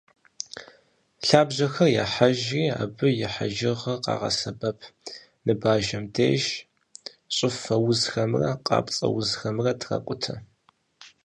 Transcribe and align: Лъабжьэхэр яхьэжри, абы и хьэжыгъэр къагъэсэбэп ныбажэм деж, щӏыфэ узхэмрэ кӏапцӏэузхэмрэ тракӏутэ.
Лъабжьэхэр 1.27 1.89
яхьэжри, 2.03 2.63
абы 2.83 3.07
и 3.23 3.27
хьэжыгъэр 3.33 4.01
къагъэсэбэп 4.03 4.79
ныбажэм 5.45 6.03
деж, 6.15 6.43
щӏыфэ 7.35 7.75
узхэмрэ 7.87 8.49
кӏапцӏэузхэмрэ 8.65 9.71
тракӏутэ. 9.79 10.35